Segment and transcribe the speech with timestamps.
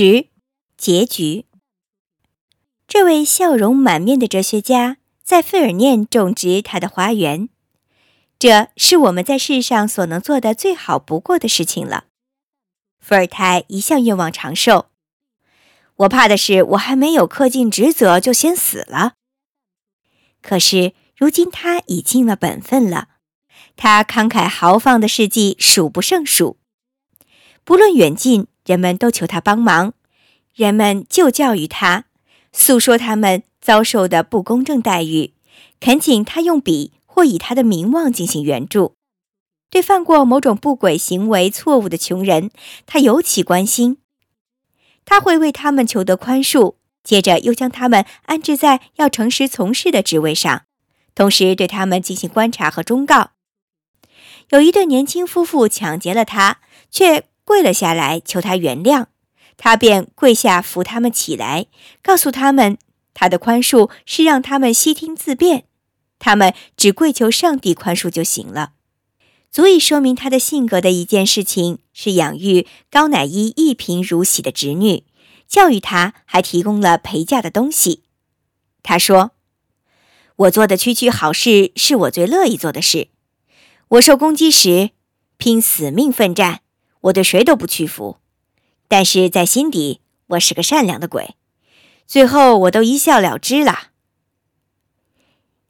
[0.00, 0.28] 十
[0.76, 1.44] 结局。
[2.86, 7.48] 这位笑容满面的哲学家在费尔念种植他的花园，
[8.38, 12.04] 这是我们在世上所能做的最好不过的事情了。
[13.00, 14.86] 伏尔泰一向愿望长寿，
[15.96, 19.14] 我怕的是我还没有恪尽职责就先死了。
[20.40, 23.08] 可是如今他已尽了本分了，
[23.74, 26.56] 他慷慨豪放的事迹数不胜数，
[27.64, 28.46] 不论远近。
[28.68, 29.94] 人们都求他帮忙，
[30.54, 32.04] 人们就教育他，
[32.52, 35.32] 诉说他们遭受的不公正待遇，
[35.80, 38.94] 恳请他用笔或以他的名望进行援助。
[39.70, 42.50] 对犯过某种不轨行为错误的穷人，
[42.84, 43.96] 他尤其关心。
[45.06, 50.64] 他会为他们求得宽恕，接着又将他们安置在要诚实从事的职位上，
[51.14, 53.30] 同时对他们进行观察和忠告。
[54.50, 56.58] 有一对年轻夫妇抢劫了他，
[56.90, 57.24] 却。
[57.48, 59.06] 跪了下来，求他原谅，
[59.56, 61.64] 他便跪下扶他们起来，
[62.02, 62.76] 告诉他们，
[63.14, 65.64] 他的宽恕是让他们悉听自辩，
[66.18, 68.72] 他们只跪求上帝宽恕就行了。
[69.50, 75.04] 足以说明他的性格的一件事情是养育高乃伊一贫如洗的侄女，
[75.48, 78.02] 教育他，还提供了陪嫁的东西。
[78.82, 79.30] 他说
[80.36, 83.08] ：“我做的区区好事是我最乐意做的事。
[83.88, 84.90] 我受攻击时，
[85.38, 86.60] 拼死命奋战。”
[87.02, 88.18] 我对谁都不屈服，
[88.88, 91.36] 但是在心底，我是个善良的鬼。
[92.06, 93.90] 最后，我都一笑了之了。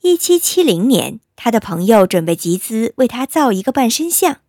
[0.01, 4.41] 一七七零年，他的朋友准备集资为他造一个半身像，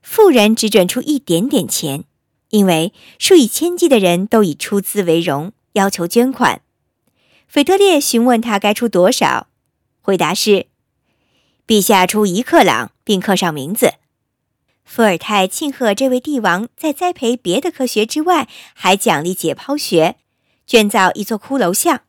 [0.00, 2.04] 富人只准出一点点钱，
[2.50, 6.62] 因为数以千计的人都以出资为荣，要求捐款。
[7.48, 9.48] 腓特烈询问他该出多少，
[10.00, 10.66] 回答是：
[11.66, 13.94] 陛下出一克朗，并刻上名字。
[14.90, 20.16] 伏尔泰庆贺这位帝王在栽培别的科学之外，还奖励解剖学，
[20.66, 22.00] 捐造一座骷髅像。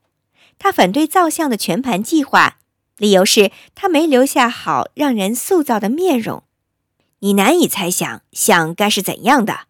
[0.57, 2.57] 他反对造像的全盘计划，
[2.97, 6.41] 理由是他没留下好让人塑造的面容。
[7.19, 9.67] 你难以猜想像该是怎样的。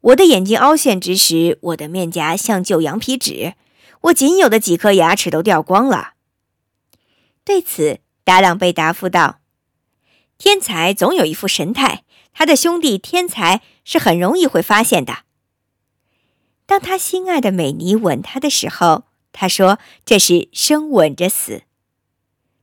[0.00, 3.54] 我的眼睛凹陷之时，我的面颊像旧羊皮纸，
[4.02, 6.12] 我仅有的几颗牙齿都掉光了。
[7.44, 9.40] 对此，达朗贝答复道
[10.42, 12.02] ：“天才总有一副神态。”
[12.34, 15.18] 他的兄弟天才是很容易会发现的。
[16.66, 21.62] 当他心爱的美妮吻他的时候，他说：“这是生吻着死。”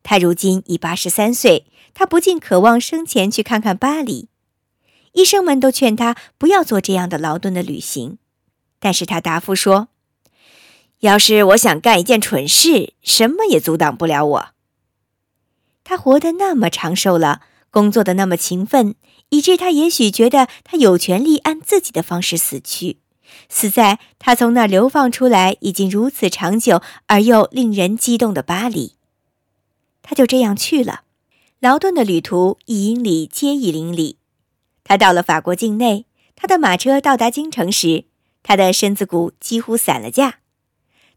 [0.04, 4.28] 他如今已八十三岁，他不禁渴望生前去看看巴黎。
[5.14, 8.18] 医生们都劝他不要做这样的劳顿的旅行，
[8.80, 9.88] 但是他答复说
[11.00, 14.50] ：“要是我想干一件蠢事，什么也阻挡不了我。”
[15.86, 17.44] 他活得那么长寿了。
[17.72, 18.96] 工作的那么勤奋，
[19.30, 22.98] 以致他也许觉得他有权利按自己的方式死去，
[23.48, 28.96] 死在他从那流放出来已经如此长久而又令人激动的巴黎。
[30.02, 31.02] 他就这样去了，
[31.60, 34.18] 劳顿的旅途一英里接一英里。
[34.84, 38.06] 他到了法国境内，他的马车到达京城时，
[38.42, 40.40] 他的身子骨几乎散了架。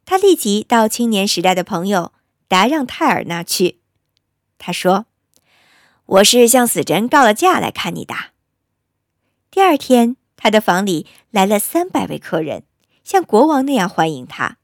[0.05, 2.13] 他立即到青年时代的朋友
[2.49, 3.79] 达让泰尔那去，
[4.59, 5.07] 他说。
[6.13, 8.15] 我是向死神告了假来看你的。
[9.51, 12.65] 第二天，他的房里来了三百位客人，
[13.03, 14.59] 像国王那样欢迎他，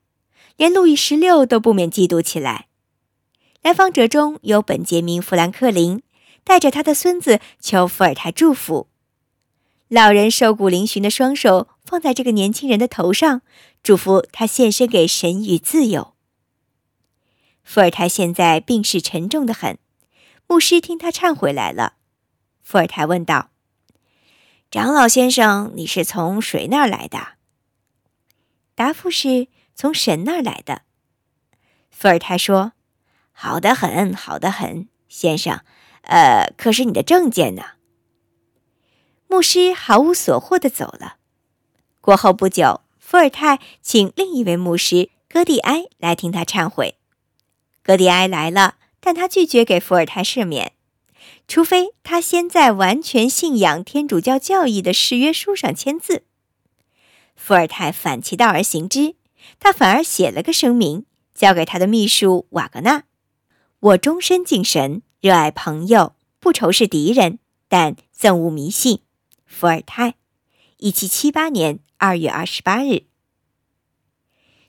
[0.58, 2.66] 连路易十六都不免嫉妒起来。
[3.62, 6.02] 来访者中有本杰明·富兰克林，
[6.44, 8.88] 带着他的孙子求伏尔泰祝福。
[9.88, 13.40] 老人瘦骨嶙峋的双手放在这个年轻人的头上，
[13.82, 16.12] 祝福他献身给神与自由。
[17.62, 19.78] 伏尔泰现在病势沉重的很。
[20.48, 21.96] 牧师听他忏悔来了，
[22.62, 23.50] 伏尔泰问道
[24.72, 27.34] ：“长老先生，你是从谁那儿来的？”
[28.74, 30.82] 答复是：“从神那儿来的。”
[31.92, 32.72] 伏尔泰说
[33.30, 35.60] ：“好的很，好的很，先生。
[36.04, 37.62] 呃，可是你的证件呢？”
[39.28, 41.18] 牧师毫无所获的走了。
[42.00, 46.96] 过后不久，伏尔泰请另一位牧师戈蒂埃来听他忏悔。
[47.82, 48.76] 戈蒂埃来了。
[49.00, 50.72] 但他拒绝给伏尔泰赦免，
[51.46, 56.24] 除非他先在完全信仰天主教教义的誓约书上签字。
[57.36, 59.14] 伏尔泰反其道而行之，
[59.60, 63.04] 他反而写了个声明，交给他的秘书瓦格纳
[63.80, 69.00] ：“我终身敬神，热爱朋友，不仇视敌人，但憎恶迷信。”
[69.46, 70.16] 伏尔泰，
[70.78, 73.04] 一七七八年二月二十八日。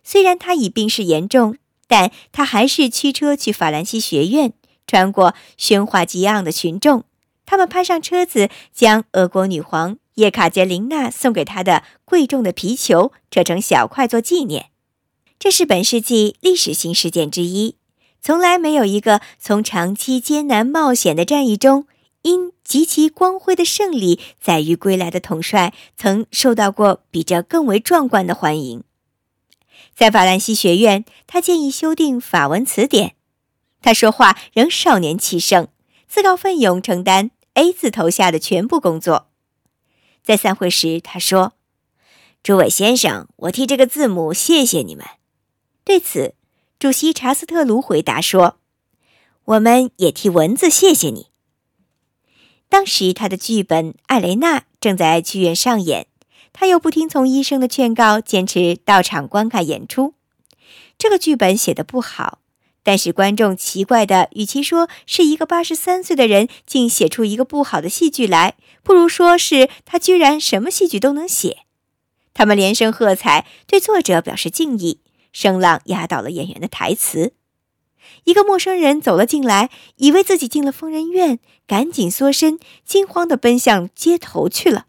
[0.04, 1.58] 虽然他已病势严重。
[1.90, 4.54] 但他还是驱车去法兰西学院，
[4.86, 7.04] 穿过喧哗激昂的群众，
[7.48, 14.68] 他们攀上车子，将俄国女皇叶卡捷琳娜送给他的贵重的皮球折成小块做纪念。
[15.40, 17.76] 这是本世纪历史性事件之一，
[18.22, 21.88] 从来没有一个从长期艰难冒险的战役中
[22.22, 28.84] 因极其光辉的胜利载誉归来的统帅曾受到过比这更为壮观的欢迎。
[30.00, 33.18] 在法兰西学院，他建议修订法文词典。
[33.82, 35.68] 他说话仍少年气盛，
[36.08, 39.28] 自告奋勇承担 A 字头下的全部工作。
[40.24, 41.52] 在散会时，他说
[42.42, 45.06] ：“诸位先生，我替这个字母谢谢你们。”
[45.84, 46.34] 对此，
[46.80, 48.58] 主席查斯特卢回答说
[49.44, 51.28] ：“我们也替文字谢谢你。”
[52.70, 56.08] 当时他的剧本《艾雷娜》正在剧院上演，
[56.54, 60.14] 他又不听从医生的劝告，坚持到场观看演出。
[60.98, 62.40] 这个剧本写的不好，
[62.84, 71.60] 但是观众奇怪的，与其说是一个八十三岁的人竟写出一个不好的戏剧来，不如说是他居然什么戏剧都能写。
[72.34, 75.00] 他们连声喝彩，对作者表示敬意。
[75.32, 77.34] 声浪压倒了演员的台词。
[78.24, 84.88] 一个陌生人走了进来，以为自己进了疯人院，赶紧缩身，惊慌地奔向街头去了。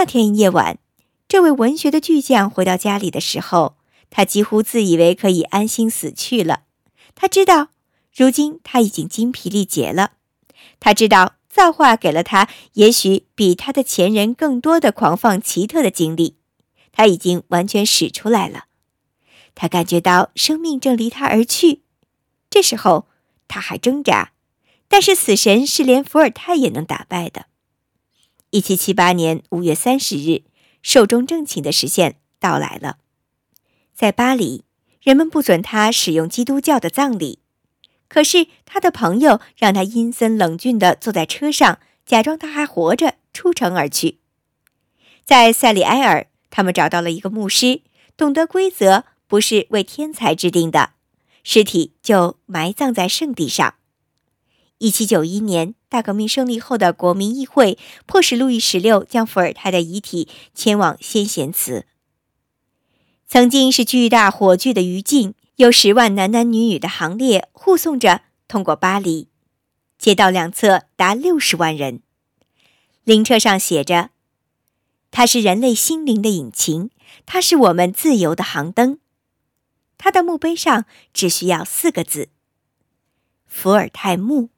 [0.00, 0.78] 那天夜晚，
[1.28, 3.76] 这位文学的巨匠回到家里的时候，
[4.08, 6.62] 他几乎自以为可以安心死去了。
[7.14, 7.68] 他知道，
[8.16, 10.12] 如今他已经精疲力竭了。
[10.80, 16.38] 他知道，造化给了他也许比他的前人更多的狂放奇特的经历。
[16.92, 18.64] 他已经完全使出来了，
[19.54, 21.82] 他感觉到生命正离他而去。
[22.48, 23.06] 这时候
[23.46, 24.32] 他还挣扎，
[24.88, 27.49] 但是死神是连伏尔泰也能打败的。
[28.50, 30.42] 一七七八年五月三十日，
[30.82, 32.98] 寿终正寝的时限到来了。
[33.94, 34.64] 在巴黎，
[35.00, 37.38] 人们不准他使用基督教的葬礼，
[38.08, 44.18] 可是他的朋友让他阴森冷峻地坐在车上，假装他还活着，出城而去。
[45.24, 46.26] 在塞里埃尔。
[46.52, 47.82] 他们找到了一个牧师，
[48.16, 50.94] 懂得规则不是为天才制定的，
[51.44, 53.74] 尸体就埋葬在圣地上。
[54.80, 61.84] 一七九一年，大革命胜利后的国民议会迫使路易十六将伏尔泰的遗体迁往先贤祠。
[63.28, 69.28] 曾经是巨大火炬的余烬，有十万男男女女的行列护送着通过巴黎，
[69.98, 72.00] 街道两侧达六十万人。
[73.04, 74.08] 灵车上写着。
[75.10, 76.88] 它是人类心灵的引擎，
[77.26, 78.98] 它是我们自由的航灯。
[79.98, 82.30] 它的墓碑上只需要四个字：
[83.46, 84.48] 伏尔泰墓。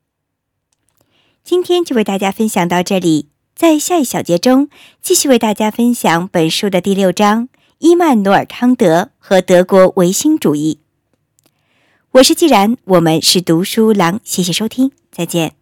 [1.44, 4.68] 今天就为大家分享到这里，在下一小节中
[5.02, 7.48] 继续为大家分享本书的第六章——
[7.80, 10.78] 伊曼努尔·康德和德国唯心主义。
[12.12, 15.61] 我是既然，我们是读书郎，谢谢收听，再见。